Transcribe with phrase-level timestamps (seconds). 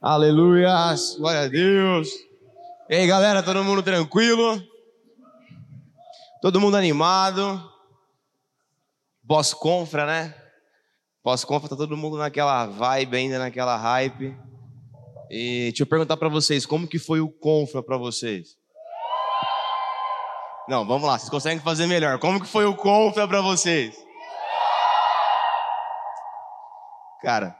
[0.00, 0.94] Aleluia!
[1.18, 2.08] Glória a Deus!
[2.88, 4.62] E aí, galera, todo mundo tranquilo?
[6.40, 7.60] Todo mundo animado?
[9.26, 10.34] Pós-confra, né?
[11.22, 14.34] Pós-confra, tá todo mundo naquela vibe ainda, naquela hype.
[15.30, 18.56] E deixa eu perguntar para vocês, como que foi o confra para vocês?
[20.68, 22.18] Não, vamos lá, vocês conseguem fazer melhor.
[22.18, 24.07] Como que foi o confra para vocês?
[27.22, 27.58] Cara,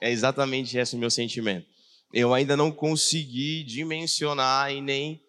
[0.00, 1.66] é exatamente esse o meu sentimento.
[2.12, 5.20] Eu ainda não consegui dimensionar e nem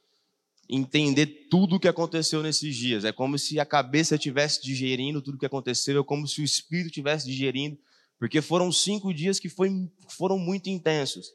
[0.70, 3.06] entender tudo o que aconteceu nesses dias.
[3.06, 6.44] É como se a cabeça estivesse digerindo tudo o que aconteceu, é como se o
[6.44, 7.78] espírito estivesse digerindo,
[8.20, 9.70] porque foram cinco dias que foi,
[10.10, 11.28] foram muito intensos.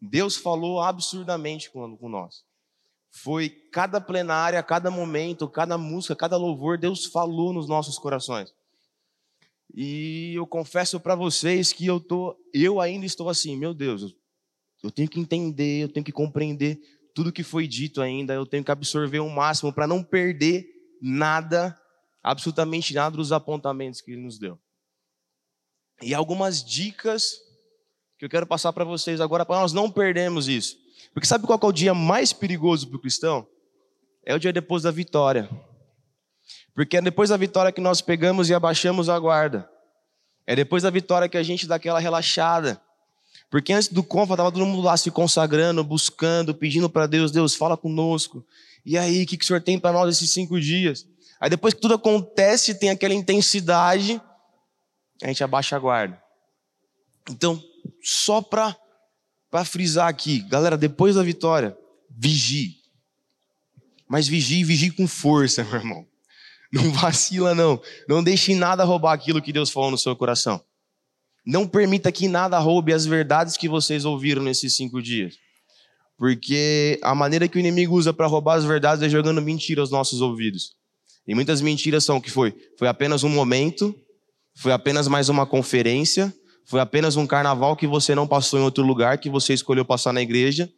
[0.00, 2.44] Deus falou absurdamente com, com nós.
[3.10, 8.52] Foi cada plenária, cada momento, cada música, cada louvor, Deus falou nos nossos corações.
[9.72, 14.14] E eu confesso para vocês que eu tô, eu ainda estou assim, meu Deus,
[14.82, 16.80] eu tenho que entender, eu tenho que compreender
[17.14, 20.66] tudo que foi dito ainda, eu tenho que absorver o máximo para não perder
[21.00, 21.78] nada,
[22.22, 24.58] absolutamente nada dos apontamentos que ele nos deu.
[26.02, 27.34] E algumas dicas
[28.18, 30.76] que eu quero passar para vocês agora para nós não perdermos isso.
[31.12, 33.46] Porque sabe qual é o dia mais perigoso para o cristão?
[34.24, 35.48] É o dia depois da vitória.
[36.74, 39.68] Porque é depois da vitória que nós pegamos e abaixamos a guarda.
[40.46, 42.80] É depois da vitória que a gente dá aquela relaxada.
[43.50, 47.54] Porque antes do confra estava todo mundo lá se consagrando, buscando, pedindo para Deus, Deus,
[47.54, 48.44] fala conosco.
[48.84, 51.06] E aí, o que, que o Senhor tem para nós esses cinco dias?
[51.40, 54.20] Aí depois que tudo acontece, tem aquela intensidade,
[55.22, 56.20] a gente abaixa a guarda.
[57.30, 57.62] Então,
[58.02, 58.76] só para
[59.64, 61.76] frisar aqui, galera, depois da vitória,
[62.10, 62.76] vigie.
[64.08, 66.13] Mas vigie, vigie com força, meu irmão.
[66.82, 67.80] Não vacila, não.
[68.08, 70.60] Não deixe nada roubar aquilo que Deus falou no seu coração.
[71.46, 75.34] Não permita que nada roube as verdades que vocês ouviram nesses cinco dias.
[76.18, 79.90] Porque a maneira que o inimigo usa para roubar as verdades é jogando mentira aos
[79.90, 80.72] nossos ouvidos.
[81.28, 82.52] E muitas mentiras são o que foi?
[82.76, 83.94] Foi apenas um momento,
[84.56, 86.34] foi apenas mais uma conferência,
[86.66, 90.12] foi apenas um carnaval que você não passou em outro lugar, que você escolheu passar
[90.12, 90.68] na igreja.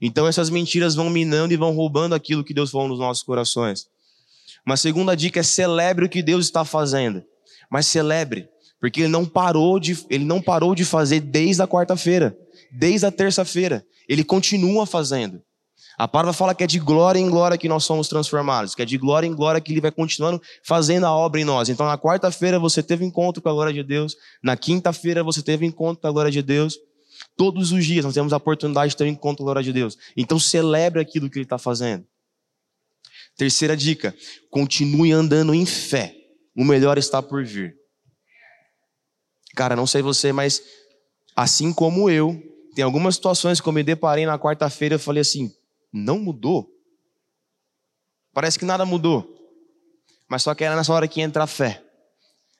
[0.00, 3.86] Então essas mentiras vão minando e vão roubando aquilo que Deus falou nos nossos corações.
[4.66, 7.22] Uma segunda dica é celebre o que Deus está fazendo.
[7.70, 8.48] Mas celebre,
[8.80, 12.36] porque ele não parou de, ele não parou de fazer desde a quarta-feira,
[12.72, 13.84] desde a terça-feira.
[14.08, 15.42] Ele continua fazendo.
[15.96, 18.84] A palavra fala que é de glória em glória que nós somos transformados, que é
[18.84, 21.68] de glória em glória que ele vai continuando fazendo a obra em nós.
[21.68, 25.64] Então, na quarta-feira você teve encontro com a glória de Deus, na quinta-feira você teve
[25.64, 26.76] encontro com a glória de Deus.
[27.36, 29.72] Todos os dias nós temos a oportunidade de ter um encontro com a glória de
[29.72, 29.96] Deus.
[30.16, 32.04] Então, celebre aquilo que ele está fazendo.
[33.36, 34.14] Terceira dica:
[34.50, 36.14] continue andando em fé.
[36.56, 37.74] O melhor está por vir.
[39.54, 40.62] Cara, não sei você, mas
[41.34, 42.40] assim como eu,
[42.74, 45.52] tem algumas situações que eu me deparei na quarta-feira e falei assim:
[45.92, 46.68] não mudou.
[48.32, 49.32] Parece que nada mudou.
[50.28, 51.82] Mas só que era nessa hora que entra a fé.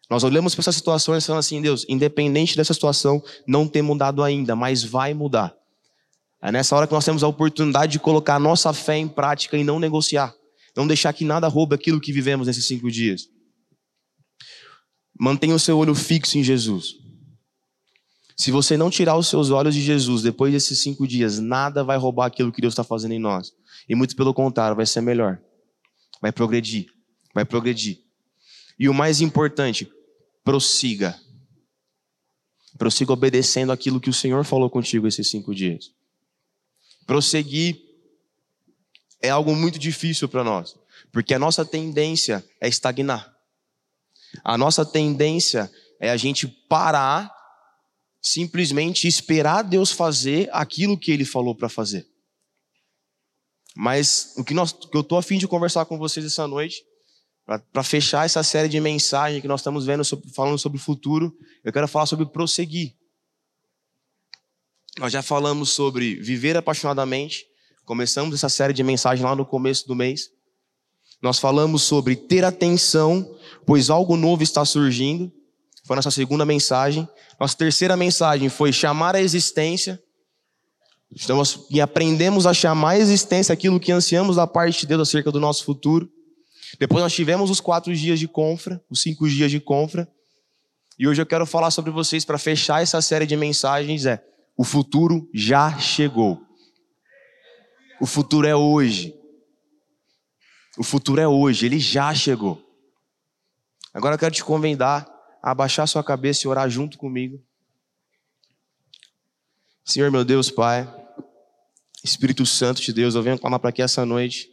[0.08, 4.22] Nós olhamos para essas situações e falamos assim: Deus, independente dessa situação, não tem mudado
[4.22, 5.54] ainda, mas vai mudar.
[6.42, 9.56] É nessa hora que nós temos a oportunidade de colocar a nossa fé em prática
[9.56, 10.34] e não negociar.
[10.76, 13.28] Não deixar que nada roube aquilo que vivemos nesses cinco dias.
[15.18, 16.96] Mantenha o seu olho fixo em Jesus.
[18.36, 21.96] Se você não tirar os seus olhos de Jesus depois desses cinco dias, nada vai
[21.96, 23.52] roubar aquilo que Deus está fazendo em nós.
[23.88, 25.40] E muito pelo contrário, vai ser melhor.
[26.20, 26.86] Vai progredir.
[27.32, 28.00] Vai progredir.
[28.78, 29.88] E o mais importante,
[30.42, 31.18] prossiga.
[32.76, 35.92] Prossiga obedecendo aquilo que o Senhor falou contigo esses cinco dias.
[37.06, 37.83] Prosseguir
[39.20, 40.76] é algo muito difícil para nós,
[41.12, 43.34] porque a nossa tendência é estagnar.
[44.42, 45.70] A nossa tendência
[46.00, 47.32] é a gente parar,
[48.20, 52.06] simplesmente esperar Deus fazer aquilo que Ele falou para fazer.
[53.76, 56.84] Mas o que, nós, que eu estou a fim de conversar com vocês essa noite,
[57.44, 61.36] para fechar essa série de mensagens que nós estamos vendo sobre, falando sobre o futuro,
[61.62, 62.94] eu quero falar sobre prosseguir.
[64.98, 67.44] Nós já falamos sobre viver apaixonadamente,
[67.84, 70.30] Começamos essa série de mensagens lá no começo do mês.
[71.20, 73.36] Nós falamos sobre ter atenção,
[73.66, 75.30] pois algo novo está surgindo.
[75.84, 77.06] Foi a nossa segunda mensagem.
[77.38, 80.02] Nossa terceira mensagem foi chamar a existência.
[81.14, 85.30] Estamos, e aprendemos a chamar a existência aquilo que ansiamos da parte de Deus acerca
[85.30, 86.10] do nosso futuro.
[86.78, 90.08] Depois nós tivemos os quatro dias de confra, os cinco dias de confra.
[90.98, 94.24] E hoje eu quero falar sobre vocês para fechar essa série de mensagens é
[94.56, 96.40] o futuro já chegou.
[98.00, 99.14] O futuro é hoje.
[100.76, 102.60] O futuro é hoje, ele já chegou.
[103.92, 105.06] Agora eu quero te convidar
[105.42, 107.40] a abaixar sua cabeça e orar junto comigo.
[109.84, 110.92] Senhor meu Deus, Pai,
[112.02, 114.50] Espírito Santo de Deus, eu venho clamar para que essa noite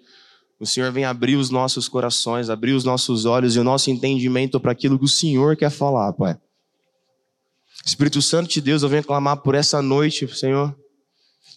[0.60, 4.60] o Senhor venha abrir os nossos corações, abrir os nossos olhos e o nosso entendimento
[4.60, 6.38] para aquilo que o Senhor quer falar, Pai.
[7.84, 10.78] Espírito Santo de Deus, eu venho clamar por essa noite, Senhor.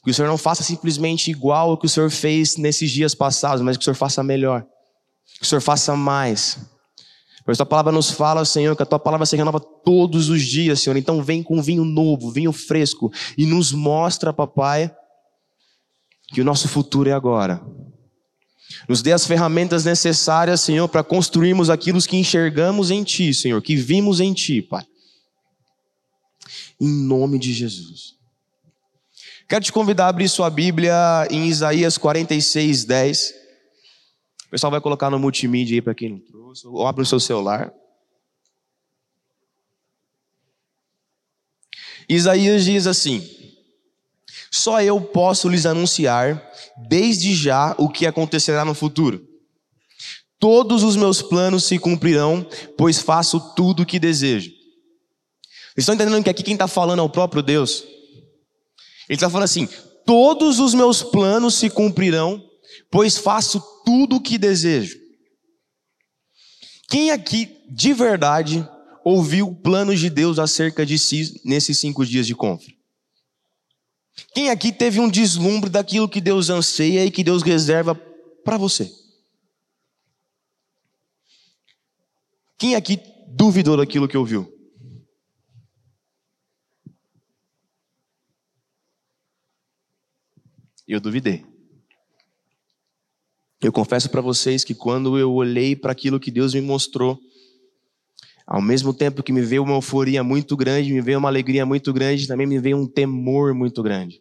[0.05, 3.63] Que o Senhor não faça simplesmente igual ao que o Senhor fez nesses dias passados,
[3.63, 4.67] mas que o Senhor faça melhor.
[5.39, 6.59] Que o Senhor faça mais.
[7.45, 10.81] Pois tua palavra nos fala, Senhor, que a tua palavra se renova todos os dias,
[10.81, 10.97] Senhor.
[10.97, 14.95] Então vem com vinho novo, vinho fresco e nos mostra, papai,
[16.29, 17.63] que o nosso futuro é agora.
[18.89, 23.77] Nos dê as ferramentas necessárias, Senhor, para construirmos aquilo que enxergamos em Ti, Senhor, que
[23.77, 24.87] vimos em Ti, Pai.
[26.81, 28.14] Em nome de Jesus.
[29.47, 30.95] Quero te convidar a abrir sua Bíblia
[31.31, 33.35] em Isaías 46, 10.
[34.47, 37.21] O pessoal vai colocar no multimídia aí para quem não trouxe, ou abre o seu
[37.21, 37.73] celular.
[42.09, 43.23] Isaías diz assim:
[44.51, 46.43] Só eu posso lhes anunciar
[46.89, 49.29] desde já o que acontecerá no futuro.
[50.39, 52.47] Todos os meus planos se cumprirão,
[52.79, 54.51] pois faço tudo o que desejo.
[54.51, 57.85] Vocês estão entendendo que aqui quem está falando é o próprio Deus?
[59.09, 59.69] Ele está falando assim:
[60.05, 62.43] todos os meus planos se cumprirão,
[62.91, 64.99] pois faço tudo o que desejo.
[66.89, 68.69] Quem aqui de verdade
[69.05, 72.73] ouviu planos de Deus acerca de si nesses cinco dias de confra?
[74.33, 77.95] Quem aqui teve um deslumbre daquilo que Deus anseia e que Deus reserva
[78.45, 78.91] para você?
[82.57, 84.54] Quem aqui duvidou daquilo que ouviu?
[90.87, 91.45] Eu duvidei.
[93.63, 97.19] Eu confesso para vocês que quando eu olhei para aquilo que Deus me mostrou,
[98.47, 101.93] ao mesmo tempo que me veio uma euforia muito grande, me veio uma alegria muito
[101.93, 104.21] grande, também me veio um temor muito grande.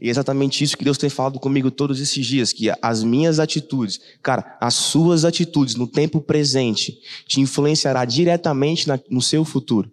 [0.00, 3.38] E é exatamente isso que Deus tem falado comigo todos esses dias, que as minhas
[3.38, 6.98] atitudes, cara, as suas atitudes no tempo presente
[7.28, 9.92] te influenciará diretamente no seu futuro.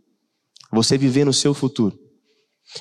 [0.71, 2.00] Você viver no seu futuro.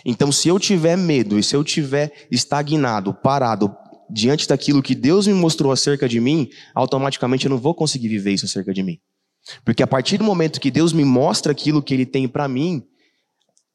[0.05, 3.75] Então, se eu tiver medo e se eu tiver estagnado, parado
[4.09, 8.33] diante daquilo que Deus me mostrou acerca de mim, automaticamente eu não vou conseguir viver
[8.33, 8.99] isso acerca de mim.
[9.65, 12.83] Porque a partir do momento que Deus me mostra aquilo que Ele tem para mim,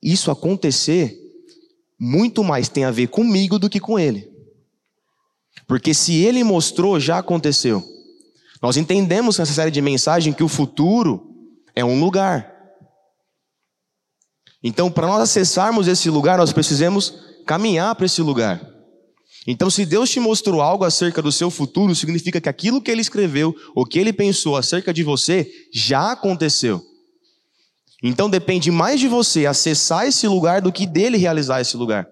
[0.01, 1.17] isso acontecer
[1.99, 4.29] muito mais tem a ver comigo do que com Ele.
[5.67, 7.83] Porque se Ele mostrou, já aconteceu.
[8.61, 11.29] Nós entendemos nessa série de mensagem que o futuro
[11.75, 12.54] é um lugar.
[14.67, 17.13] Então, para nós acessarmos esse lugar, nós precisamos
[17.45, 18.67] caminhar para esse lugar.
[19.45, 23.01] Então, se Deus te mostrou algo acerca do seu futuro, significa que aquilo que Ele
[23.01, 26.83] escreveu, ou que Ele pensou acerca de você, já aconteceu.
[28.01, 32.09] Então, depende mais de você acessar esse lugar do que dele realizar esse lugar.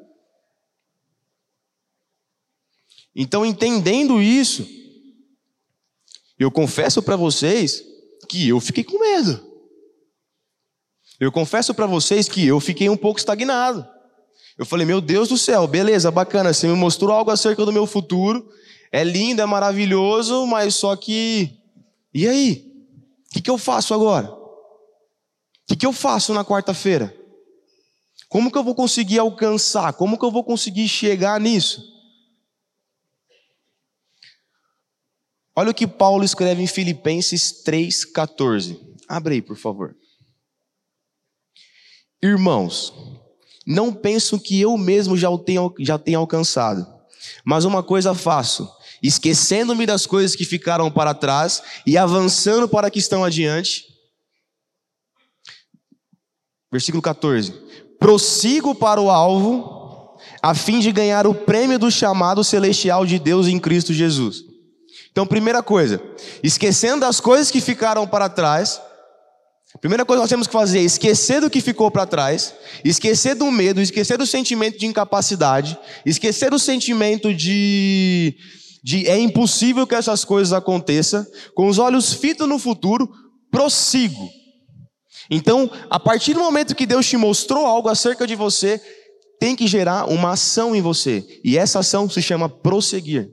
[3.16, 4.64] Então, entendendo isso,
[6.38, 7.84] eu confesso para vocês
[8.30, 9.53] que eu fiquei com medo.
[11.20, 13.88] Eu confesso para vocês que eu fiquei um pouco estagnado.
[14.58, 17.88] Eu falei, meu Deus do céu, beleza, bacana, você me mostrou algo acerca do meu
[17.88, 18.48] futuro,
[18.92, 21.50] é lindo, é maravilhoso, mas só que.
[22.14, 22.72] E aí?
[23.28, 24.32] O que, que eu faço agora?
[24.32, 27.16] O que, que eu faço na quarta-feira?
[28.30, 29.94] Como que eu vou conseguir alcançar?
[29.94, 31.92] Como que eu vou conseguir chegar nisso?
[35.56, 38.80] Olha o que Paulo escreve em Filipenses 3,14.
[39.08, 39.96] Abre aí, por favor.
[42.24, 42.94] Irmãos,
[43.68, 46.88] não penso que eu mesmo já o tenha, já tenha alcançado,
[47.44, 48.66] mas uma coisa faço,
[49.02, 53.84] esquecendo-me das coisas que ficaram para trás e avançando para que estão adiante.
[56.72, 57.52] Versículo 14:
[58.00, 63.48] Prossigo para o alvo, a fim de ganhar o prêmio do chamado celestial de Deus
[63.48, 64.46] em Cristo Jesus.
[65.12, 66.02] Então, primeira coisa,
[66.42, 68.82] esquecendo das coisas que ficaram para trás,
[69.80, 72.54] primeira coisa que nós temos que fazer é esquecer do que ficou para trás,
[72.86, 78.36] esquecer do medo, esquecer do sentimento de incapacidade, esquecer do sentimento de,
[78.84, 81.26] de é impossível que essas coisas aconteçam,
[81.56, 83.10] com os olhos fitos no futuro,
[83.50, 84.30] prossigo.
[85.30, 88.80] Então, a partir do momento que Deus te mostrou algo acerca de você,
[89.40, 93.30] tem que gerar uma ação em você, e essa ação se chama prosseguir.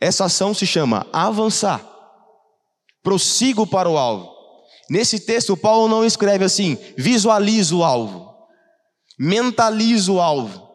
[0.00, 1.86] Essa ação se chama avançar.
[3.02, 4.29] Prossigo para o alvo.
[4.90, 8.28] Nesse texto, Paulo não escreve assim: visualiza o alvo,
[9.16, 10.68] mentaliza o alvo.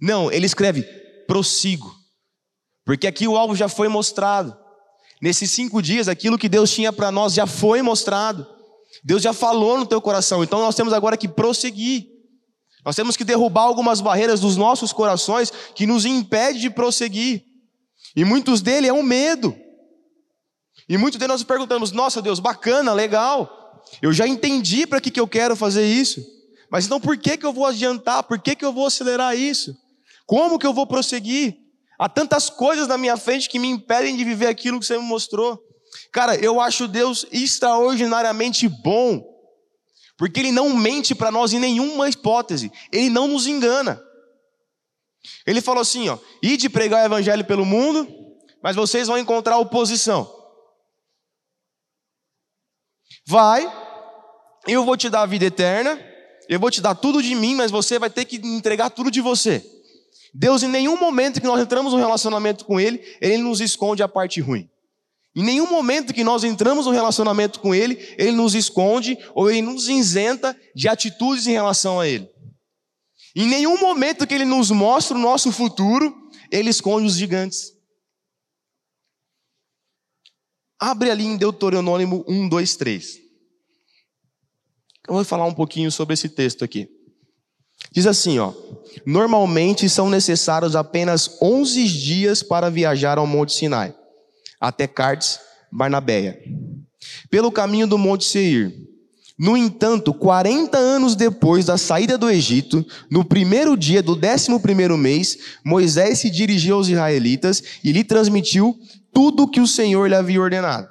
[0.00, 0.84] Não, ele escreve
[1.26, 1.92] prossigo,
[2.86, 4.56] porque aqui o alvo já foi mostrado.
[5.20, 8.46] Nesses cinco dias, aquilo que Deus tinha para nós já foi mostrado.
[9.04, 12.06] Deus já falou no teu coração, então nós temos agora que prosseguir.
[12.84, 17.42] Nós temos que derrubar algumas barreiras dos nossos corações que nos impede de prosseguir.
[18.16, 19.54] E muitos dele é o um medo.
[20.88, 23.82] E muitos deles nós perguntamos: Nossa Deus, bacana, legal.
[24.00, 26.24] Eu já entendi para que, que eu quero fazer isso.
[26.70, 28.22] Mas então por que, que eu vou adiantar?
[28.22, 29.76] Por que, que eu vou acelerar isso?
[30.26, 31.56] Como que eu vou prosseguir?
[31.98, 35.04] Há tantas coisas na minha frente que me impedem de viver aquilo que você me
[35.04, 35.60] mostrou.
[36.12, 39.22] Cara, eu acho Deus extraordinariamente bom,
[40.16, 44.00] porque Ele não mente para nós em nenhuma hipótese, Ele não nos engana.
[45.46, 48.08] Ele falou assim: ó, ide pregar o evangelho pelo mundo,
[48.62, 50.39] mas vocês vão encontrar oposição.
[53.30, 53.72] Vai,
[54.66, 55.96] eu vou te dar a vida eterna,
[56.48, 59.20] eu vou te dar tudo de mim, mas você vai ter que entregar tudo de
[59.20, 59.64] você.
[60.34, 64.08] Deus, em nenhum momento que nós entramos no relacionamento com Ele, Ele nos esconde a
[64.08, 64.68] parte ruim.
[65.32, 69.62] Em nenhum momento que nós entramos no relacionamento com Ele, Ele nos esconde ou Ele
[69.62, 72.28] nos isenta de atitudes em relação a Ele.
[73.36, 76.12] Em nenhum momento que Ele nos mostra o nosso futuro,
[76.50, 77.78] Ele esconde os gigantes.
[80.80, 83.19] Abre ali em Deuteronômio 1, 2, 3.
[85.08, 86.88] Eu vou falar um pouquinho sobre esse texto aqui.
[87.92, 88.52] Diz assim, ó:
[89.04, 93.94] Normalmente são necessários apenas 11 dias para viajar ao Monte Sinai,
[94.60, 95.40] até Cartes
[95.72, 96.38] Barnabeia,
[97.30, 98.72] pelo caminho do Monte Seir.
[99.38, 104.98] No entanto, 40 anos depois da saída do Egito, no primeiro dia do décimo primeiro
[104.98, 108.78] mês, Moisés se dirigiu aos israelitas e lhe transmitiu
[109.14, 110.86] tudo o que o Senhor lhe havia ordenado.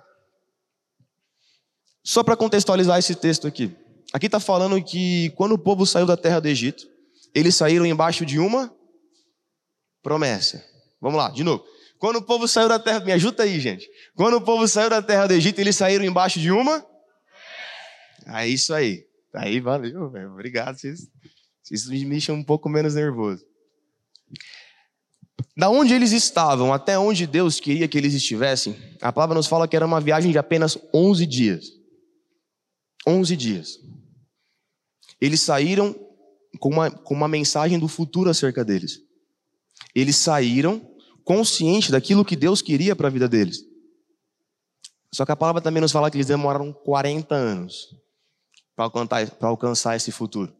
[2.04, 3.72] Só para contextualizar esse texto aqui.
[4.12, 6.88] Aqui está falando que quando o povo saiu da terra do Egito,
[7.34, 8.74] eles saíram embaixo de uma
[10.02, 10.64] promessa.
[11.00, 11.64] Vamos lá, de novo.
[12.00, 13.88] Quando o povo saiu da terra, me ajuda aí, gente.
[14.16, 16.86] Quando o povo saiu da terra do Egito, eles saíram embaixo de uma.
[18.26, 19.06] É isso aí.
[19.34, 20.32] Aí valeu, velho.
[20.32, 20.78] Obrigado.
[20.78, 21.08] Vocês,
[21.62, 23.46] vocês me deixam um pouco menos nervoso.
[25.56, 29.68] Da onde eles estavam até onde Deus queria que eles estivessem, a palavra nos fala
[29.68, 31.66] que era uma viagem de apenas 11 dias.
[33.06, 33.80] 11 dias.
[35.22, 35.96] Eles saíram
[36.60, 39.00] com uma, com uma mensagem do futuro acerca deles.
[39.94, 40.82] Eles saíram
[41.24, 43.60] conscientes daquilo que Deus queria para a vida deles.
[45.14, 47.88] Só que a palavra também nos fala que eles demoraram 40 anos
[48.76, 50.54] para alcançar, alcançar esse futuro.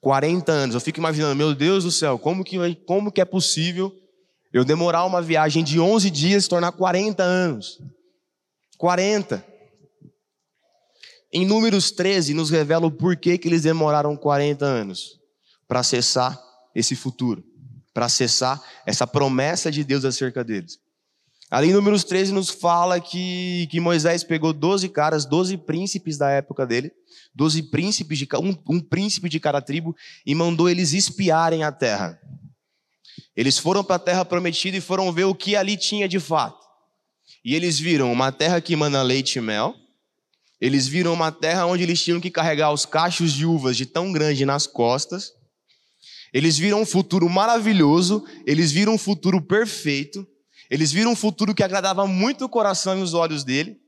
[0.00, 0.74] 40 anos.
[0.74, 3.92] Eu fico imaginando, meu Deus do céu, como que, como que é possível
[4.52, 7.78] eu demorar uma viagem de 11 dias e tornar 40 anos?
[8.78, 9.44] 40.
[11.32, 15.18] Em Números 13 nos revela o porquê que eles demoraram 40 anos
[15.66, 16.40] para acessar
[16.74, 17.44] esse futuro,
[17.92, 20.78] para acessar essa promessa de Deus acerca deles.
[21.50, 26.28] Ali em Números 13 nos fala que, que Moisés pegou 12 caras, 12 príncipes da
[26.30, 26.90] época dele,
[27.34, 32.20] 12 príncipes de um, um príncipe de cada tribo, e mandou eles espiarem a terra.
[33.36, 36.66] Eles foram para a terra prometida e foram ver o que ali tinha de fato.
[37.44, 39.74] E eles viram uma terra que manda leite e mel,
[40.60, 44.12] eles viram uma terra onde eles tinham que carregar os cachos de uvas de tão
[44.12, 45.32] grande nas costas.
[46.32, 50.26] Eles viram um futuro maravilhoso, eles viram um futuro perfeito,
[50.70, 53.80] eles viram um futuro que agradava muito o coração e os olhos dele,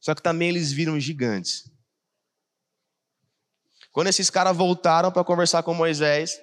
[0.00, 1.70] só que também eles viram gigantes.
[3.92, 6.40] Quando esses caras voltaram para conversar com Moisés,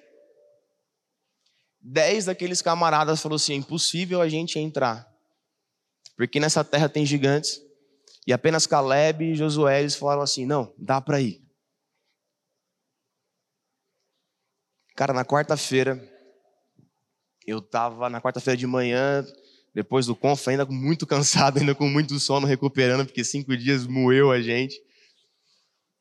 [1.81, 5.05] dez daqueles camaradas falaram assim: é impossível a gente entrar,
[6.15, 7.59] porque nessa terra tem gigantes
[8.25, 11.41] e apenas Caleb e Josué eles falaram assim: não, dá para ir.
[14.95, 15.99] Cara, na quarta-feira,
[17.45, 19.25] eu estava na quarta-feira de manhã,
[19.73, 24.31] depois do conf, ainda muito cansado, ainda com muito sono, recuperando, porque cinco dias moeu
[24.31, 24.79] a gente.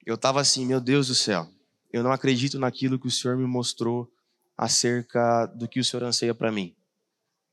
[0.05, 1.49] Eu estava assim, meu Deus do céu,
[1.93, 4.11] eu não acredito naquilo que o Senhor me mostrou
[4.57, 6.75] acerca do que o Senhor anseia para mim.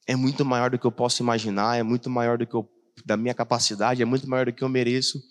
[0.05, 2.69] É muito maior do que eu posso imaginar, é muito maior do que eu
[3.05, 5.21] da minha capacidade, é muito maior do que eu mereço.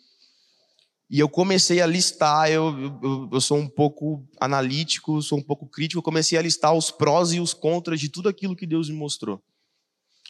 [1.08, 5.68] E eu comecei a listar, eu, eu, eu, sou um pouco analítico, sou um pouco
[5.68, 8.88] crítico, eu comecei a listar os prós e os contras de tudo aquilo que Deus
[8.88, 9.40] me mostrou.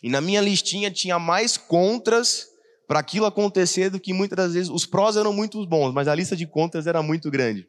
[0.02, 2.46] E na minha listinha tinha mais contras
[2.86, 4.68] para aquilo acontecer do que muitas das vezes.
[4.70, 7.66] Os prós eram muito bons, mas a lista de contras era muito grande.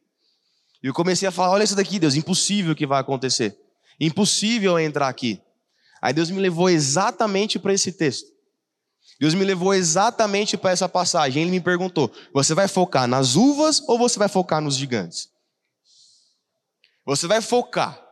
[0.83, 3.57] E eu comecei a falar: olha isso daqui, Deus, impossível que vai acontecer.
[3.99, 5.41] Impossível entrar aqui.
[6.01, 8.36] Aí Deus me levou exatamente para esse texto.
[9.19, 11.41] Deus me levou exatamente para essa passagem.
[11.41, 15.29] Ele me perguntou: você vai focar nas uvas ou você vai focar nos gigantes?
[17.05, 18.03] Você vai focar.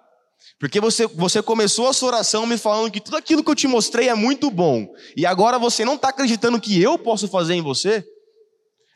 [0.60, 3.68] Porque você, você começou a sua oração me falando que tudo aquilo que eu te
[3.68, 4.88] mostrei é muito bom.
[5.16, 8.06] E agora você não está acreditando que eu posso fazer em você?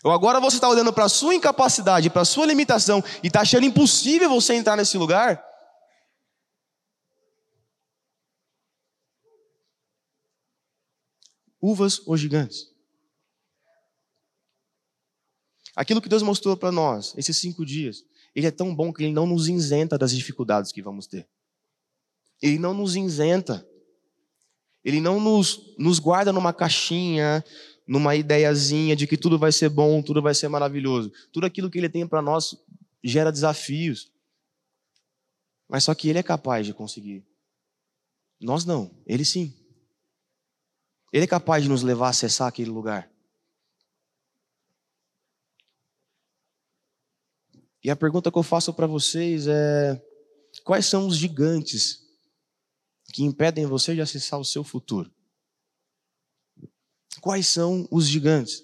[0.03, 3.41] Ou agora você está olhando para a sua incapacidade, para a sua limitação e está
[3.41, 5.43] achando impossível você entrar nesse lugar?
[11.61, 12.67] Uvas ou gigantes?
[15.75, 18.03] Aquilo que Deus mostrou para nós, esses cinco dias,
[18.35, 21.27] ele é tão bom que ele não nos isenta das dificuldades que vamos ter.
[22.41, 23.65] Ele não nos isenta.
[24.83, 27.43] Ele não nos, nos guarda numa caixinha,
[27.87, 31.11] numa ideiazinha de que tudo vai ser bom, tudo vai ser maravilhoso.
[31.33, 32.55] Tudo aquilo que ele tem para nós
[33.03, 34.11] gera desafios.
[35.67, 37.25] Mas só que ele é capaz de conseguir.
[38.39, 39.53] Nós não, ele sim.
[41.11, 43.09] Ele é capaz de nos levar a acessar aquele lugar.
[47.83, 50.01] E a pergunta que eu faço para vocês é:
[50.63, 51.99] quais são os gigantes
[53.13, 55.11] que impedem você de acessar o seu futuro?
[57.21, 58.61] Quais são os gigantes?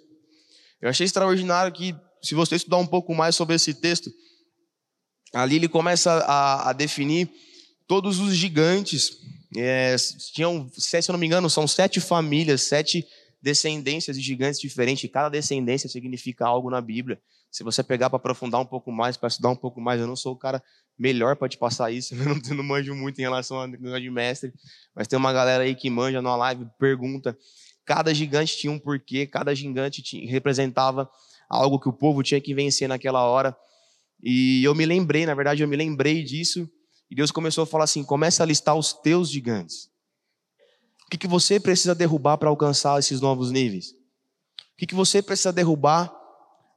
[0.81, 4.11] Eu achei extraordinário que, se você estudar um pouco mais sobre esse texto,
[5.33, 7.31] ali ele começa a, a definir
[7.87, 9.17] todos os gigantes.
[9.55, 9.95] É,
[10.33, 13.05] tinham, se eu não me engano, são sete famílias, sete
[13.41, 15.09] descendências de gigantes diferentes.
[15.11, 17.19] Cada descendência significa algo na Bíblia.
[17.51, 20.15] Se você pegar para aprofundar um pouco mais, para estudar um pouco mais, eu não
[20.15, 20.61] sou o cara
[20.97, 24.09] melhor para te passar isso, eu não, não manjo muito em relação a negócio de
[24.09, 24.53] mestre,
[24.95, 27.37] mas tem uma galera aí que manja na live, pergunta.
[27.85, 31.09] Cada gigante tinha um porquê, cada gigante tinha, representava
[31.49, 33.55] algo que o povo tinha que vencer naquela hora.
[34.23, 36.67] E eu me lembrei, na verdade, eu me lembrei disso,
[37.09, 39.89] e Deus começou a falar assim: comece a listar os teus gigantes.
[41.05, 43.91] O que, que você precisa derrubar para alcançar esses novos níveis?
[43.91, 46.11] O que, que você precisa derrubar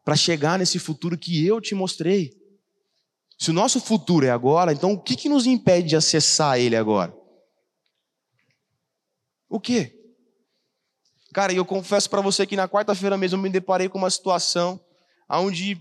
[0.08, 2.32] para chegar nesse futuro que eu te mostrei.
[3.38, 6.74] Se o nosso futuro é agora, então o que, que nos impede de acessar ele
[6.74, 7.14] agora?
[9.46, 9.94] O quê?
[11.34, 14.80] Cara, eu confesso para você que na quarta-feira mesmo eu me deparei com uma situação
[15.28, 15.78] onde,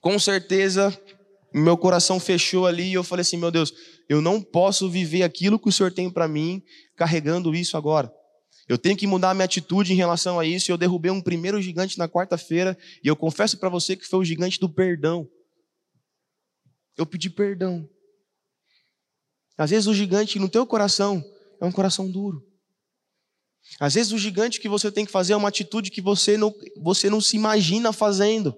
[0.00, 0.90] com certeza,
[1.54, 3.72] meu coração fechou ali e eu falei assim: meu Deus,
[4.08, 6.62] eu não posso viver aquilo que o Senhor tem para mim
[6.96, 8.12] carregando isso agora.
[8.66, 10.72] Eu tenho que mudar a minha atitude em relação a isso.
[10.72, 14.24] Eu derrubei um primeiro gigante na quarta-feira e eu confesso para você que foi o
[14.24, 15.28] gigante do perdão.
[16.96, 17.88] Eu pedi perdão.
[19.56, 21.22] Às vezes o gigante no teu coração
[21.60, 22.44] é um coração duro.
[23.78, 26.54] Às vezes o gigante que você tem que fazer é uma atitude que você não,
[26.76, 28.56] você não se imagina fazendo.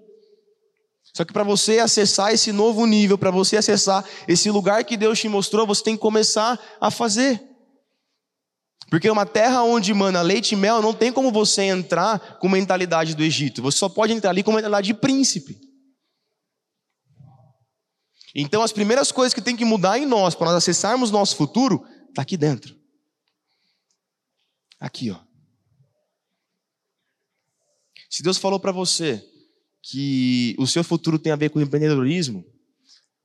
[1.17, 5.19] Só que para você acessar esse novo nível, para você acessar esse lugar que Deus
[5.19, 7.43] te mostrou, você tem que começar a fazer.
[8.91, 13.15] Porque uma terra onde mana leite e mel, não tem como você entrar com mentalidade
[13.15, 13.63] do Egito.
[13.63, 15.59] Você só pode entrar ali com mentalidade de príncipe.
[18.35, 21.83] Então, as primeiras coisas que tem que mudar em nós, para nós acessarmos nosso futuro,
[22.11, 22.79] está aqui dentro.
[24.79, 25.19] Aqui, ó.
[28.11, 29.27] Se Deus falou para você
[29.89, 32.45] que o seu futuro tem a ver com empreendedorismo,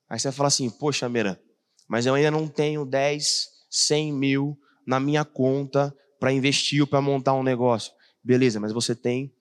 [0.07, 1.41] aí você vai falar assim: Poxa, Meira,
[1.89, 7.01] mas eu ainda não tenho 10, 100 mil na minha conta para investir ou para
[7.01, 7.91] montar um negócio.
[8.23, 9.33] Beleza, mas você tem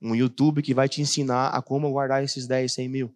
[0.00, 3.14] um YouTube que vai te ensinar a como guardar esses 10, 100 mil.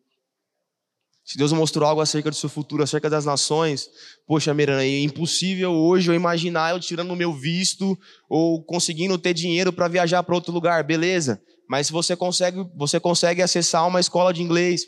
[1.25, 3.89] Se Deus mostrou algo acerca do seu futuro, acerca das nações,
[4.27, 9.33] poxa, Miranda, é impossível hoje eu imaginar eu tirando o meu visto ou conseguindo ter
[9.33, 11.41] dinheiro para viajar para outro lugar, beleza?
[11.69, 14.83] Mas você consegue, você consegue acessar uma escola de inglês.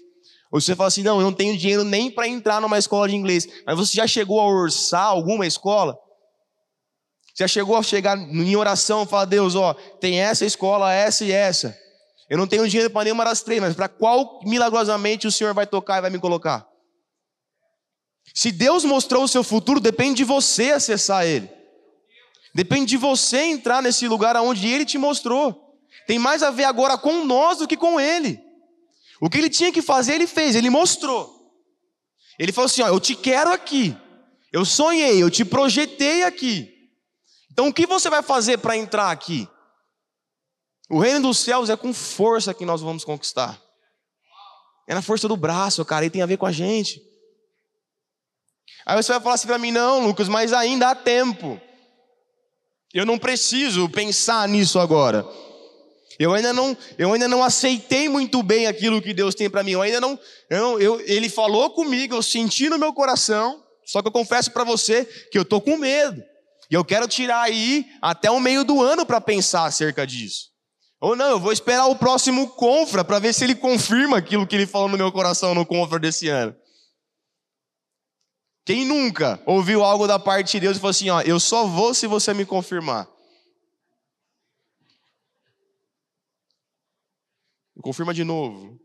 [0.52, 3.16] Ou você fala assim, não, eu não tenho dinheiro nem para entrar numa escola de
[3.16, 3.46] inglês.
[3.66, 5.96] Mas você já chegou a orçar alguma escola?
[7.38, 11.32] Já chegou a chegar em oração e falar, Deus, ó, tem essa escola, essa e
[11.32, 11.76] essa.
[12.30, 15.66] Eu não tenho dinheiro para nenhuma das três, mas para qual milagrosamente o Senhor vai
[15.66, 16.66] tocar e vai me colocar?
[18.34, 21.48] Se Deus mostrou o seu futuro, depende de você acessar ele.
[22.54, 25.65] Depende de você entrar nesse lugar onde ele te mostrou.
[26.06, 28.40] Tem mais a ver agora com nós do que com ele.
[29.20, 31.34] O que ele tinha que fazer, ele fez, ele mostrou.
[32.38, 33.96] Ele falou assim: ó, eu te quero aqui.
[34.52, 36.72] Eu sonhei, eu te projetei aqui.
[37.50, 39.48] Então o que você vai fazer para entrar aqui?
[40.88, 43.60] O reino dos céus é com força que nós vamos conquistar.
[44.86, 47.02] É na força do braço, cara, e tem a ver com a gente.
[48.84, 51.60] Aí você vai falar assim para mim: não, Lucas, mas ainda há tempo.
[52.94, 55.26] Eu não preciso pensar nisso agora.
[56.18, 59.72] Eu ainda não, eu ainda não aceitei muito bem aquilo que Deus tem para mim.
[59.72, 63.62] Eu ainda não, eu, eu, ele falou comigo, eu senti no meu coração.
[63.84, 66.22] Só que eu confesso para você que eu tô com medo.
[66.70, 70.50] E eu quero tirar aí até o meio do ano para pensar acerca disso.
[71.00, 74.56] Ou não, eu vou esperar o próximo Confra para ver se ele confirma aquilo que
[74.56, 76.56] ele falou no meu coração no Confra desse ano.
[78.64, 81.94] Quem nunca ouviu algo da parte de Deus e falou assim: ó, eu só vou
[81.94, 83.06] se você me confirmar.
[87.86, 88.80] Confirma de novo.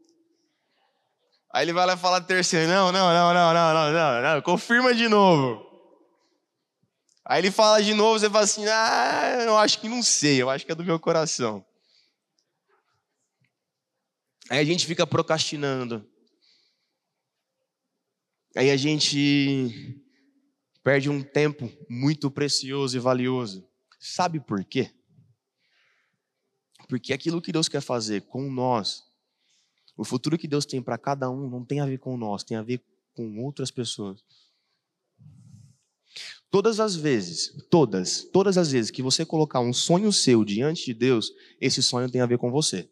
[1.52, 4.42] Aí ele vai lá e fala terceiro, não, não, não, não, não, não, não, não,
[4.44, 5.66] confirma de novo.
[7.26, 10.52] Aí ele fala de novo, você fala assim, ah, eu acho que não sei, eu
[10.52, 11.66] acho que é do meu coração.
[14.52, 16.08] Aí a gente fica procrastinando.
[18.56, 20.00] Aí a gente
[20.84, 23.68] perde um tempo muito precioso e valioso.
[24.00, 24.92] Sabe por quê?
[26.92, 29.06] Porque aquilo que Deus quer fazer com nós,
[29.96, 32.58] o futuro que Deus tem para cada um, não tem a ver com nós, tem
[32.58, 34.22] a ver com outras pessoas.
[36.50, 40.94] Todas as vezes, todas, todas as vezes que você colocar um sonho seu diante de
[40.94, 42.90] Deus, esse sonho tem a ver com você.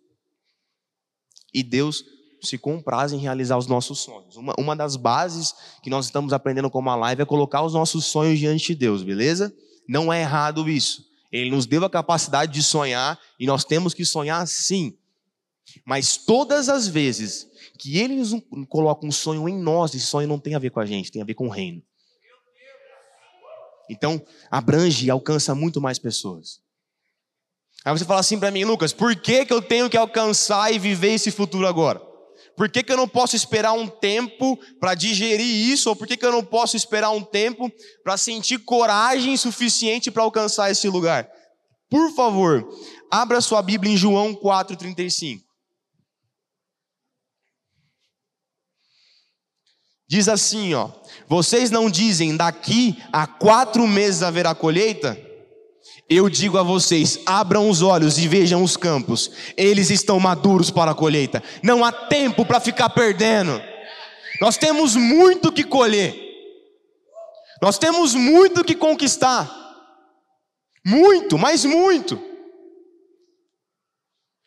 [1.54, 2.06] E Deus
[2.42, 4.38] se compraz em realizar os nossos sonhos.
[4.38, 8.06] Uma, uma das bases que nós estamos aprendendo com a live é colocar os nossos
[8.06, 9.54] sonhos diante de Deus, beleza?
[9.86, 11.09] Não é errado isso.
[11.32, 14.98] Ele nos deu a capacidade de sonhar e nós temos que sonhar sim.
[15.86, 18.34] Mas todas as vezes que Ele nos
[18.68, 21.22] coloca um sonho em nós, esse sonho não tem a ver com a gente, tem
[21.22, 21.82] a ver com o reino.
[23.90, 26.62] Então, abrange e alcança muito mais pessoas.
[27.84, 30.78] Aí você fala assim para mim, Lucas, por que, que eu tenho que alcançar e
[30.78, 32.09] viver esse futuro agora?
[32.60, 35.88] Por que, que eu não posso esperar um tempo para digerir isso?
[35.88, 37.72] Ou por que, que eu não posso esperar um tempo
[38.04, 41.26] para sentir coragem suficiente para alcançar esse lugar?
[41.90, 42.68] Por favor,
[43.10, 45.40] abra sua Bíblia em João 4,35.
[50.06, 50.92] Diz assim, ó.
[51.30, 55.18] Vocês não dizem daqui a quatro meses haverá colheita?
[56.10, 60.92] Eu digo a vocês: abram os olhos e vejam os campos, eles estão maduros para
[60.92, 61.44] a colheita.
[61.62, 63.62] Não há tempo para ficar perdendo.
[64.42, 66.16] Nós temos muito que colher,
[67.62, 69.58] nós temos muito que conquistar.
[70.86, 72.20] Muito, mas muito.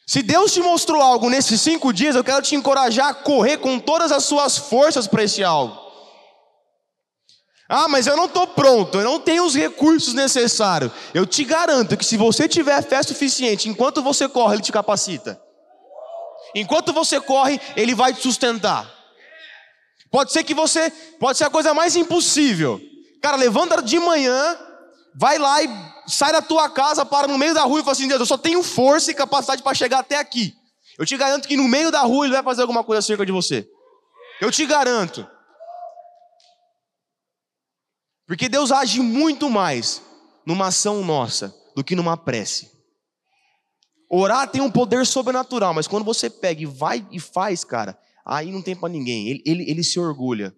[0.06, 3.78] Se Deus te mostrou algo nesses cinco dias, eu quero te encorajar a correr com
[3.78, 5.81] todas as suas forças para esse algo.
[7.74, 10.92] Ah, mas eu não estou pronto, eu não tenho os recursos necessários.
[11.14, 15.40] Eu te garanto que se você tiver fé suficiente, enquanto você corre, Ele te capacita.
[16.54, 18.86] Enquanto você corre, Ele vai te sustentar.
[20.10, 22.78] Pode ser que você, pode ser a coisa mais impossível.
[23.22, 24.54] Cara, levanta de manhã,
[25.14, 25.70] vai lá e
[26.06, 28.36] sai da tua casa, para no meio da rua e fala assim: Deus, eu só
[28.36, 30.54] tenho força e capacidade para chegar até aqui.
[30.98, 33.32] Eu te garanto que no meio da rua Ele vai fazer alguma coisa acerca de
[33.32, 33.66] você.
[34.42, 35.26] Eu te garanto.
[38.32, 40.00] Porque Deus age muito mais
[40.46, 42.72] numa ação nossa do que numa prece.
[44.08, 48.50] Orar tem um poder sobrenatural, mas quando você pega e vai e faz, cara, aí
[48.50, 49.28] não tem para ninguém.
[49.28, 50.56] Ele, ele, ele se orgulha.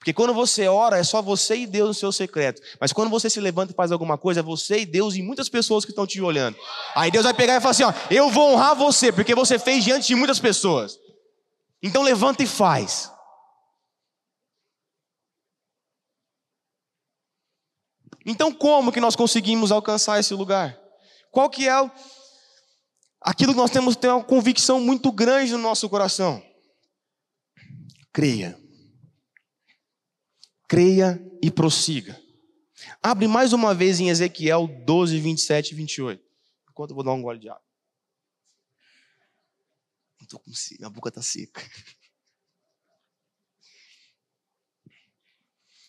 [0.00, 2.60] Porque quando você ora, é só você e Deus no seu secreto.
[2.80, 5.48] Mas quando você se levanta e faz alguma coisa, é você e Deus e muitas
[5.48, 6.56] pessoas que estão te olhando.
[6.96, 9.84] Aí Deus vai pegar e falar assim: ó, eu vou honrar você, porque você fez
[9.84, 10.98] diante de muitas pessoas.
[11.80, 13.13] Então levanta e faz.
[18.24, 20.78] Então, como que nós conseguimos alcançar esse lugar?
[21.30, 21.72] Qual que é
[23.20, 26.42] aquilo que nós temos ter uma convicção muito grande no nosso coração?
[28.12, 28.58] Creia.
[30.68, 32.18] Creia e prossiga.
[33.02, 36.24] Abre mais uma vez em Ezequiel 12, 27 e 28.
[36.70, 37.62] Enquanto eu vou dar um gole de água.
[40.20, 40.50] Estou com
[40.86, 41.62] a boca está seca.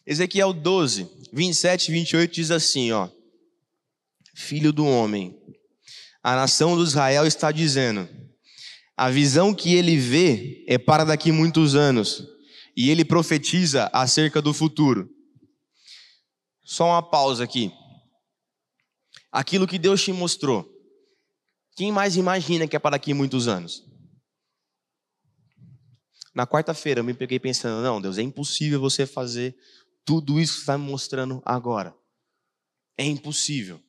[0.05, 3.09] Ezequiel 12, 27 e 28 diz assim, ó.
[4.35, 5.35] Filho do homem,
[6.21, 8.07] a nação do Israel está dizendo:
[8.97, 12.27] a visão que ele vê é para daqui muitos anos,
[12.75, 15.09] e ele profetiza acerca do futuro.
[16.63, 17.71] Só uma pausa aqui.
[19.31, 20.67] Aquilo que Deus te mostrou,
[21.75, 23.83] quem mais imagina que é para daqui muitos anos?
[26.33, 29.55] Na quarta-feira eu me peguei pensando: não, Deus, é impossível você fazer
[30.05, 31.93] tudo isso que está me mostrando agora.
[32.97, 33.81] É impossível.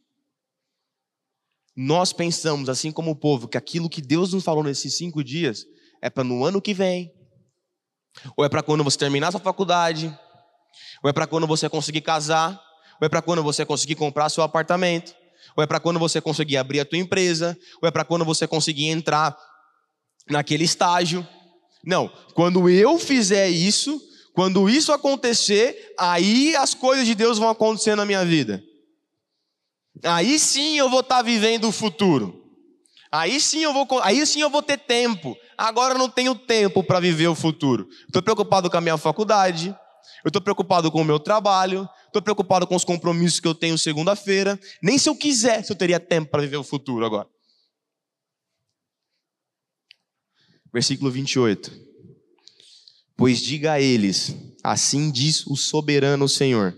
[1.77, 5.67] Nós pensamos, assim como o povo, que aquilo que Deus nos falou nesses cinco dias
[6.01, 7.13] é para no ano que vem,
[8.35, 10.07] ou é para quando você terminar sua faculdade,
[11.03, 12.61] ou é para quando você conseguir casar,
[12.99, 15.15] ou é para quando você conseguir comprar seu apartamento,
[15.55, 18.47] ou é para quando você conseguir abrir a tua empresa, ou é para quando você
[18.47, 19.37] conseguir entrar
[20.31, 21.27] naquele estágio.
[21.85, 24.01] Não, quando eu fizer isso,
[24.37, 28.63] quando isso acontecer, aí as coisas de Deus vão acontecer na minha vida.
[30.05, 32.45] Aí sim eu vou estar vivendo o futuro.
[33.11, 35.35] Aí sim eu vou, aí sim eu vou ter tempo.
[35.57, 37.89] Agora eu não tenho tempo para viver o futuro.
[38.05, 39.75] Estou preocupado com a minha faculdade.
[40.23, 41.89] Eu estou preocupado com o meu trabalho.
[42.05, 44.61] Estou preocupado com os compromissos que eu tenho segunda-feira.
[44.83, 47.27] Nem se eu quisesse eu teria tempo para viver o futuro agora.
[50.71, 51.86] Versículo 28.
[53.17, 56.77] Pois diga a eles: Assim diz o soberano Senhor: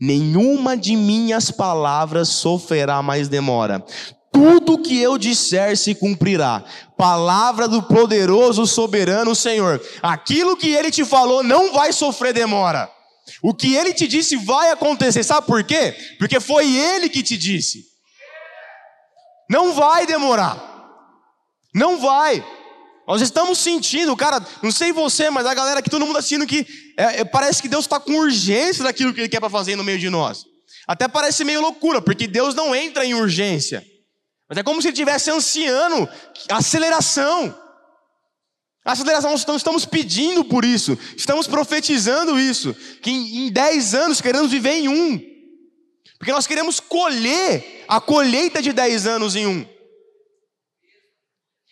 [0.00, 3.84] Nenhuma de minhas palavras sofrerá mais demora.
[4.32, 6.62] Tudo que eu disser se cumprirá.
[6.96, 9.80] Palavra do poderoso soberano Senhor.
[10.02, 12.90] Aquilo que ele te falou não vai sofrer demora.
[13.42, 15.22] O que ele te disse vai acontecer.
[15.22, 15.94] Sabe por quê?
[16.18, 17.84] Porque foi ele que te disse.
[19.48, 20.62] Não vai demorar.
[21.74, 22.44] Não vai.
[23.06, 26.46] Nós estamos sentindo, cara, não sei você, mas a galera aqui, todo mundo está sentindo
[26.46, 26.66] que
[26.96, 29.84] é, é, parece que Deus está com urgência daquilo que Ele quer para fazer no
[29.84, 30.44] meio de nós.
[30.88, 33.86] Até parece meio loucura, porque Deus não entra em urgência.
[34.48, 36.08] Mas é como se Ele estivesse ansiando
[36.50, 37.56] aceleração.
[38.84, 44.74] Aceleração, nós estamos pedindo por isso, estamos profetizando isso, que em 10 anos queremos viver
[44.74, 45.20] em um.
[46.18, 49.75] Porque nós queremos colher a colheita de 10 anos em um.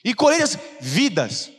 [0.04, 1.50] E colheitas, vidas,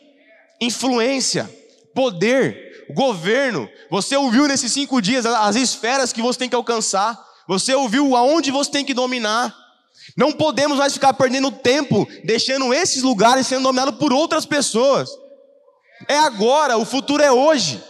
[0.62, 1.50] influência,
[1.94, 3.68] poder, governo.
[3.90, 7.20] Você ouviu nesses cinco dias as esferas que você tem que alcançar.
[7.48, 9.56] Você ouviu aonde você tem que dominar.
[10.16, 15.10] Não podemos mais ficar perdendo tempo deixando esses lugares sendo dominados por outras pessoas.
[16.08, 17.82] É agora, o futuro é hoje.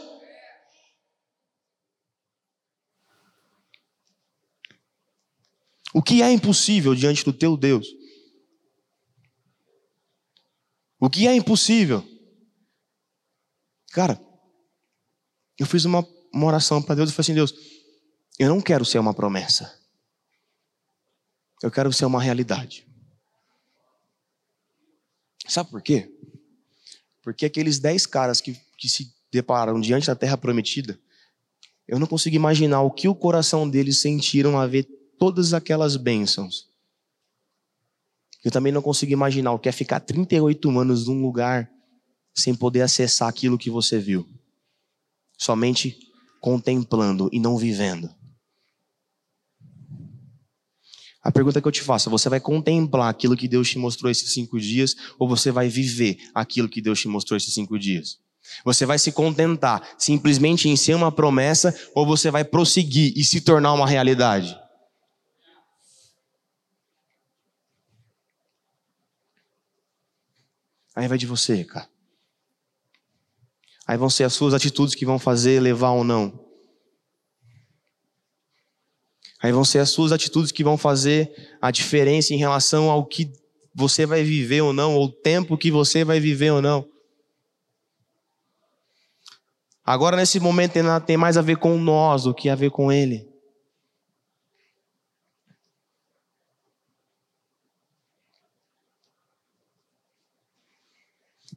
[5.94, 7.88] O que é impossível diante do teu Deus?
[11.06, 12.04] O que é impossível?
[13.91, 14.20] Cara,
[15.60, 17.54] eu fiz uma, uma oração para Deus e falei assim: Deus,
[18.39, 19.72] eu não quero ser uma promessa.
[21.62, 22.88] Eu quero ser uma realidade.
[25.48, 26.12] Sabe por quê?
[27.22, 31.00] Porque aqueles dez caras que, que se depararam diante da terra prometida,
[31.88, 34.86] eu não consigo imaginar o que o coração deles sentiram a ver
[35.20, 36.74] todas aquelas bênçãos
[38.45, 41.67] eu também não consigo imaginar o que é ficar 38 anos num lugar
[42.31, 44.27] sem poder acessar aquilo que você viu.
[45.36, 45.97] Somente
[46.39, 48.08] contemplando e não vivendo.
[51.23, 54.31] A pergunta que eu te faço: você vai contemplar aquilo que Deus te mostrou esses
[54.31, 58.19] cinco dias, ou você vai viver aquilo que Deus te mostrou esses cinco dias?
[58.63, 63.41] Você vai se contentar simplesmente em ser uma promessa, ou você vai prosseguir e se
[63.41, 64.55] tornar uma realidade?
[70.95, 71.89] Aí vai de você, cara.
[73.86, 76.43] Aí vão ser as suas atitudes que vão fazer levar ou não.
[79.41, 81.31] Aí vão ser as suas atitudes que vão fazer
[81.62, 83.31] a diferença em relação ao que
[83.75, 86.88] você vai viver ou não, ou o tempo que você vai viver ou não.
[89.84, 90.73] Agora, nesse momento,
[91.05, 93.29] tem mais a ver com nós do que a ver com Ele.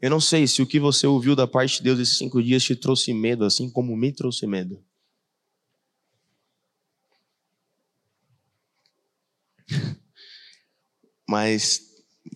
[0.00, 2.62] Eu não sei se o que você ouviu da parte de Deus esses cinco dias
[2.62, 4.80] te trouxe medo, assim como me trouxe medo.
[11.28, 11.82] Mas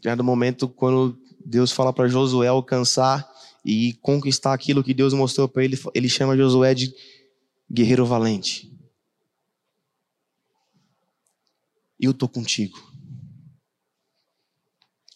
[0.02, 3.30] já no momento quando Deus fala para Josué alcançar
[3.64, 6.92] e conquistar aquilo que Deus mostrou para ele, ele chama Josué de
[7.70, 8.76] guerreiro valente.
[11.98, 12.91] Eu estou contigo.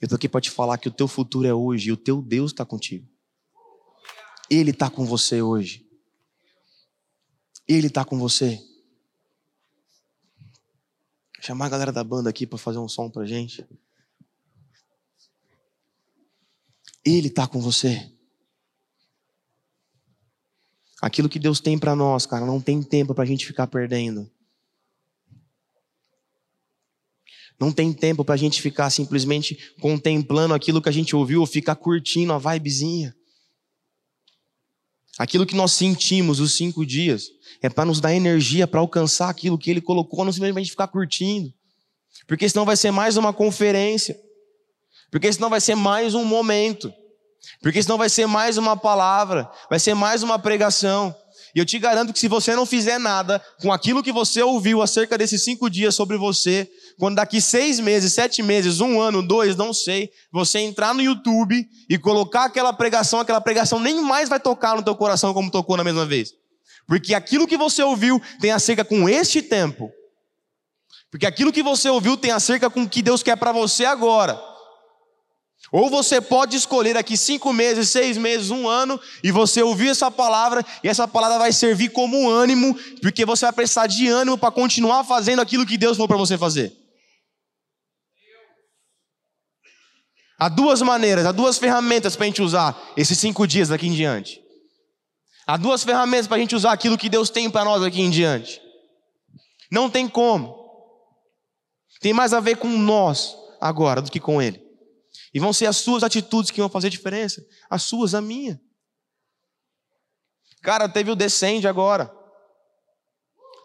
[0.07, 2.23] Eu estou aqui para te falar que o teu futuro é hoje e o teu
[2.23, 3.09] Deus está contigo.
[4.49, 5.85] Ele está com você hoje.
[7.67, 8.55] Ele está com você.
[11.35, 13.67] Vou chamar a galera da banda aqui para fazer um som para gente.
[17.05, 18.09] Ele está com você.
[21.03, 24.31] Aquilo que Deus tem para nós, cara, não tem tempo para a gente ficar perdendo.
[27.59, 31.47] Não tem tempo para a gente ficar simplesmente contemplando aquilo que a gente ouviu ou
[31.47, 33.15] ficar curtindo a vibezinha.
[35.19, 37.31] Aquilo que nós sentimos os cinco dias
[37.63, 41.53] é para nos dar energia para alcançar aquilo que Ele colocou, não simplesmente ficar curtindo.
[42.27, 44.19] Porque senão vai ser mais uma conferência.
[45.11, 46.93] Porque senão vai ser mais um momento.
[47.63, 49.51] Porque senão vai ser mais uma palavra.
[49.71, 51.15] Vai ser mais uma pregação.
[51.57, 54.83] E eu te garanto que se você não fizer nada com aquilo que você ouviu
[54.83, 59.57] acerca desses cinco dias sobre você, quando daqui seis meses, sete meses, um ano, dois,
[59.57, 64.39] não sei, você entrar no YouTube e colocar aquela pregação, aquela pregação nem mais vai
[64.39, 66.35] tocar no teu coração como tocou na mesma vez.
[66.87, 69.91] Porque aquilo que você ouviu tem acerca com este tempo.
[71.11, 74.39] Porque aquilo que você ouviu tem acerca com o que Deus quer para você agora.
[75.73, 80.11] Ou você pode escolher daqui cinco meses, seis meses, um ano, e você ouvir essa
[80.11, 84.53] palavra, e essa palavra vai servir como ânimo, porque você vai precisar de ânimo para
[84.53, 86.73] continuar fazendo aquilo que Deus falou para você fazer.
[90.39, 93.93] Há duas maneiras, há duas ferramentas para a gente usar esses cinco dias daqui em
[93.93, 94.41] diante.
[95.47, 98.11] Há duas ferramentas para a gente usar aquilo que Deus tem para nós aqui em
[98.11, 98.61] diante.
[99.71, 100.55] Não tem como.
[102.01, 104.66] Tem mais a ver com nós agora do que com Ele.
[105.37, 107.47] E vão ser as suas atitudes que vão fazer diferença.
[107.69, 108.59] As suas, a minha.
[110.63, 112.11] Cara, teve o Descende agora.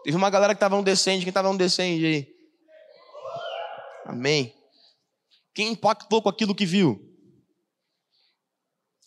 [0.04, 1.24] Teve uma galera que estava no Descende.
[1.24, 2.36] Quem estava no Descende aí?
[4.06, 4.54] Amém.
[5.54, 7.00] Quem impactou com aquilo que viu?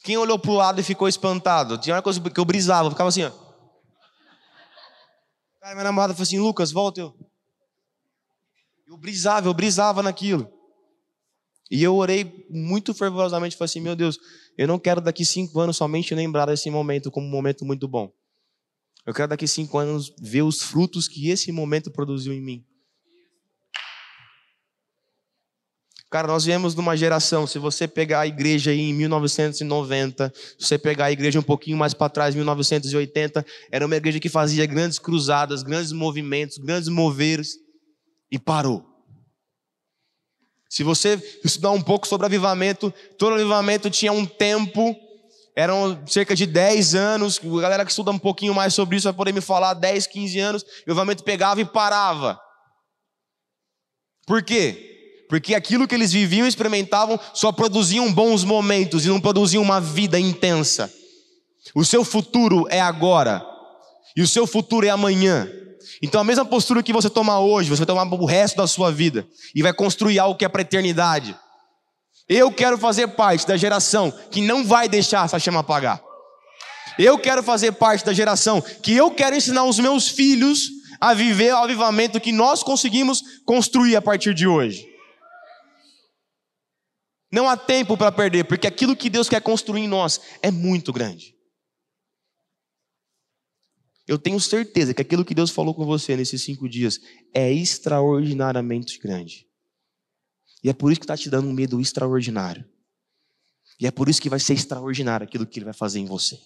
[0.03, 1.77] Quem olhou para o lado e ficou espantado?
[1.77, 3.33] Tinha uma coisa que eu brisava, eu ficava assim, ó.
[5.65, 6.99] Minha namorada falou assim, Lucas, volta.
[6.99, 7.15] Eu,
[8.87, 10.54] eu brisava, eu brisava naquilo.
[11.71, 14.19] E eu orei muito fervorosamente, falei assim, meu Deus,
[14.57, 18.13] eu não quero daqui cinco anos somente lembrar desse momento como um momento muito bom.
[19.07, 22.65] Eu quero daqui cinco anos ver os frutos que esse momento produziu em mim.
[26.15, 30.65] Cara, nós viemos de uma geração, se você pegar a igreja aí em 1990, se
[30.65, 34.65] você pegar a igreja um pouquinho mais para trás, 1980, era uma igreja que fazia
[34.65, 37.57] grandes cruzadas, grandes movimentos, grandes moveres,
[38.31, 38.94] e parou.
[40.75, 44.97] Se você estudar um pouco sobre avivamento, todo avivamento tinha um tempo,
[45.55, 49.13] eram cerca de 10 anos, a galera que estuda um pouquinho mais sobre isso vai
[49.13, 52.41] poder me falar, 10, 15 anos, o avivamento pegava e parava.
[54.27, 55.25] Por quê?
[55.29, 59.81] Porque aquilo que eles viviam e experimentavam só produziam bons momentos e não produziam uma
[59.81, 60.93] vida intensa.
[61.73, 63.47] O seu futuro é agora.
[64.17, 65.49] E o seu futuro é amanhã.
[66.03, 68.91] Então a mesma postura que você toma hoje, você vai tomar o resto da sua
[68.91, 71.37] vida e vai construir algo que é para eternidade.
[72.29, 76.03] Eu quero fazer parte da geração que não vai deixar essa chama apagar.
[76.99, 80.71] Eu quero fazer parte da geração que eu quero ensinar os meus filhos
[81.01, 84.87] a viver o avivamento que nós conseguimos construir a partir de hoje.
[87.33, 90.93] Não há tempo para perder, porque aquilo que Deus quer construir em nós é muito
[90.93, 91.34] grande.
[94.07, 97.01] Eu tenho certeza que aquilo que Deus falou com você nesses cinco dias
[97.33, 99.47] é extraordinariamente grande.
[100.63, 102.65] E é por isso que está te dando um medo extraordinário.
[103.81, 106.39] E é por isso que vai ser extraordinário aquilo que Ele vai fazer em você.